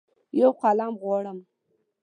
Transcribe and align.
یوقلم 0.39 0.91
غواړم 1.01 1.39